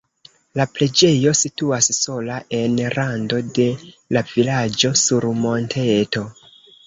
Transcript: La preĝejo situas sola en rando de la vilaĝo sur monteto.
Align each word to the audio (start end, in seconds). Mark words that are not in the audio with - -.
La 0.59 0.63
preĝejo 0.77 1.33
situas 1.39 1.89
sola 1.97 2.37
en 2.61 2.79
rando 2.95 3.41
de 3.59 3.67
la 4.17 4.23
vilaĝo 4.33 4.91
sur 5.03 5.27
monteto. 5.45 6.25